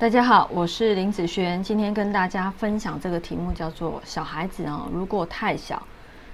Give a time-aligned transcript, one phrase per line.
[0.00, 5.82] 大家好，我是林子轩，今天跟大家分享这个题目叫做“小孩子哦，如果太小，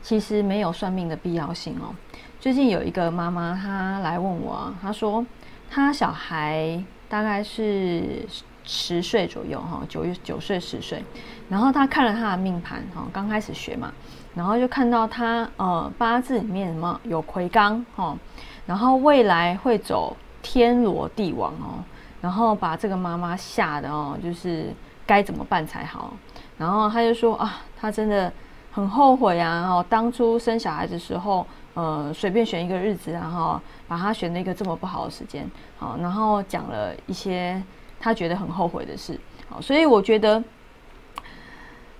[0.00, 1.94] 其实没有算命的必要性哦。”
[2.40, 5.26] 最近有一个妈妈她来问我，她说
[5.68, 8.26] 她小孩大概是
[8.64, 11.04] 十岁左右哈，九月九岁十岁，
[11.50, 13.92] 然后她看了她的命盘哈，刚开始学嘛，
[14.34, 18.16] 然后就看到她呃八字里面什么有魁罡哈，
[18.64, 21.84] 然后未来会走天罗地网哦。
[22.20, 24.66] 然后把这个妈妈吓得哦，就是
[25.06, 26.12] 该怎么办才好。
[26.58, 28.32] 然后他就说啊，他真的
[28.70, 37.62] 很后悔啊，哦，当初生小孩的时候，呃，随便选一个日子，然后把他选了一个这么不好的时间，好，然后讲了一些
[37.98, 40.44] 他觉得很后悔的事，好，所以我觉得，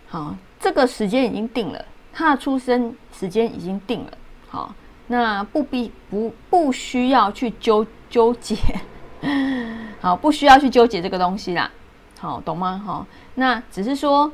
[0.07, 4.13] 好，这个时间已经定了，他的出生时间已经定了，
[4.51, 4.75] 好，
[5.07, 8.57] 那不必不不需要去纠纠结。
[10.01, 11.71] 好，不需要去纠结这个东西啦，
[12.19, 12.83] 好，懂吗？
[12.85, 14.33] 好，那只是说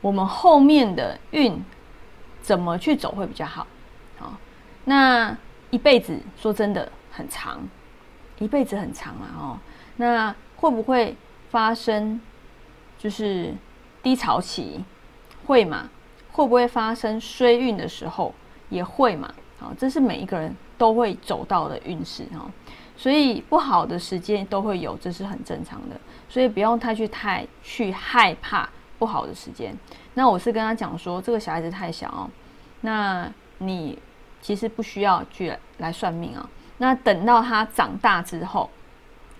[0.00, 1.60] 我们后面的运
[2.40, 3.66] 怎么去走会比较好。
[4.18, 4.32] 好，
[4.84, 5.36] 那
[5.70, 7.60] 一辈子说真的很长，
[8.38, 9.58] 一辈子很长啊，哦，
[9.96, 11.16] 那会不会
[11.50, 12.20] 发生
[12.96, 13.52] 就是
[14.02, 14.84] 低潮期？
[15.46, 15.88] 会嘛？
[16.30, 18.32] 会不会发生衰运的时候
[18.68, 19.34] 也会嘛？
[19.58, 22.48] 好，这是每一个人都会走到的运势哦。
[22.98, 25.96] 所以不好的时间都会有，这是很正常的。
[26.28, 28.68] 所以不用太去太去害怕
[28.98, 29.72] 不好的时间。
[30.14, 32.28] 那我是跟他讲说，这个小孩子太小哦，
[32.80, 33.96] 那你
[34.40, 36.50] 其实不需要去来算命啊。
[36.78, 38.68] 那等到他长大之后，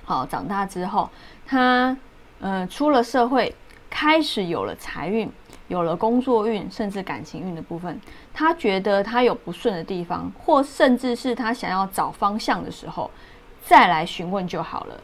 [0.04, 1.10] 好，长大之后，
[1.44, 1.96] 他
[2.38, 3.52] 嗯出了社会，
[3.90, 5.28] 开始有了财运，
[5.66, 8.00] 有了工作运，甚至感情运的部分，
[8.32, 13.10] 他觉得他有不顺的地方，或甚至是他想要找方向的时候。
[13.68, 14.98] 再来询问就好了。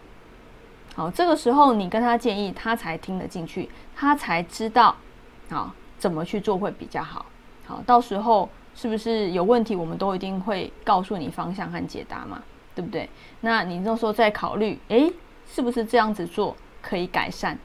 [0.94, 4.96] 好，这个时候你跟他建议，他才听得进去，他才知道，
[5.50, 7.26] 好怎么去做会比较好。
[7.66, 12.42] 好，到时候是不是有问题，我们都一定会告诉你方向和解答嘛，
[12.74, 13.06] 对不对？
[13.42, 15.12] 那你这时候再考虑，诶，
[15.46, 17.58] 是不是这样子做可以改善？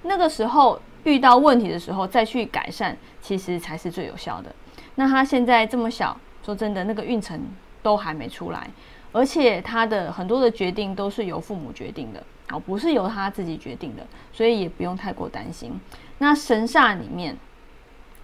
[0.00, 4.50] 那个时候遇到问题的时候再去改善，其实才是最有效的。
[4.94, 7.38] 那他现在这么小，说真的，那个运程
[7.82, 8.70] 都还没出来。
[9.12, 15.72] 而且他的很多的决定都是由父母决定的，哦，不是由他自己决定的，所以也不用太过担心。
[16.18, 17.36] 那神煞里面，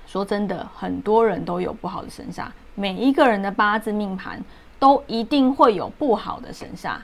[0.06, 4.42] 说真的，很多人都有不好的神煞，每一个人的八字命盘
[4.78, 6.96] 都一定会有不好的神煞，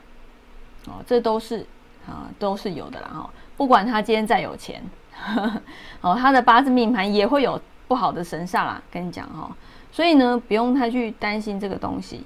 [0.86, 1.66] 哦，这都是
[2.06, 3.30] 啊，都是有的啦哈。
[3.56, 4.82] 不管他今天再有钱，
[6.02, 9.50] 哦，他的八字命盘也会有不好的神煞啦，跟你讲哈。
[9.92, 12.24] 所以呢，不用太去担心这个东西。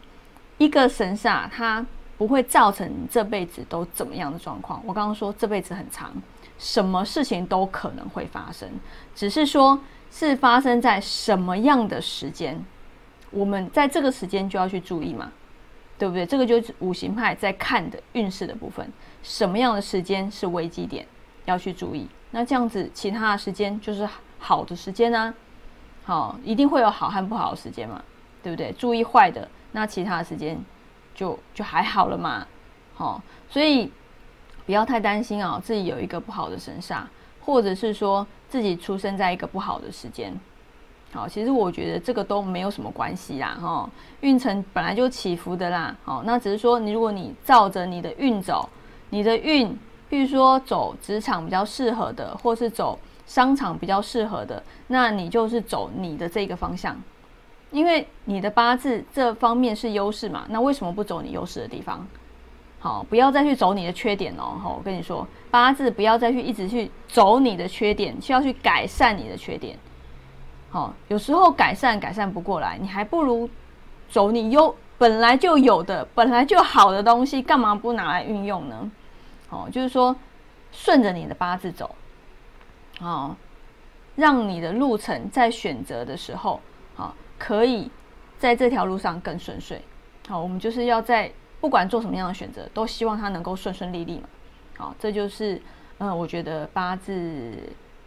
[0.58, 1.84] 一个神煞，它
[2.16, 4.80] 不会造成你这辈子都怎么样的状况。
[4.86, 6.12] 我刚刚说这辈子很长，
[6.58, 8.68] 什么事情都可能会发生，
[9.14, 9.78] 只是说
[10.10, 12.64] 是发生在什么样的时间，
[13.30, 15.32] 我们在这个时间就要去注意嘛，
[15.98, 16.24] 对不对？
[16.24, 18.88] 这个就是五行派在看的运势的部分，
[19.24, 21.04] 什么样的时间是危机点，
[21.46, 22.06] 要去注意。
[22.30, 25.34] 那这样子，其他的时间就是好的时间呢？
[26.04, 28.00] 好，一定会有好和不好的时间嘛，
[28.40, 28.72] 对不对？
[28.78, 29.48] 注意坏的。
[29.76, 30.56] 那其他的时间
[31.16, 32.46] 就就还好了嘛，
[32.94, 33.20] 好，
[33.50, 33.90] 所以
[34.64, 37.02] 不要太担心啊，自己有一个不好的神煞，
[37.44, 40.32] 或者是说自己出生在一个不好的时间，
[41.12, 43.90] 好，其实我觉得这个都没有什么关系啦，哈，
[44.20, 48.68] 运程本来就起伏的啦，好，那只是说你如果你照着你的运走，
[49.10, 49.76] 你的运，
[50.08, 52.96] 比如说走职场比较适合的，或是走
[53.26, 56.96] 商场比较适合的，那你就是走你的这个方向。
[57.74, 62.06] 因为你的八字这方面是优势嘛，那为什么不走你优势的地方？
[62.78, 64.56] 好，不要再去走你的缺点哦。
[64.62, 69.76] 好，我跟你说，八字不要再去一直去走你的缺点，需要去改善你的缺点。
[70.70, 73.50] 好，有时候改善改善不过来，你还不如
[74.08, 78.88] 走你优本来就有的、本来就好的东西，干嘛不拿来运用呢？
[79.48, 80.14] 好，就是说
[80.70, 81.92] 顺着你的八字走，
[83.00, 83.34] 好，
[84.14, 86.60] 让你的路程在选择的时候，
[86.94, 87.12] 好。
[87.38, 87.90] 可以
[88.38, 89.82] 在这条路上更顺遂。
[90.28, 94.28] 好，我们就是要在不管做什么样的选择，都希望它能够顺顺利利嘛。
[94.76, 95.60] 好，这就是
[95.98, 97.52] 嗯，我觉得八字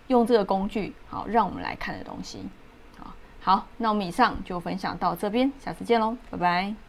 [0.07, 2.47] 用这个工具，好，让我们来看的东西。
[2.97, 6.86] 好，好，那我们以上就分享到这边，下次见喽，拜拜。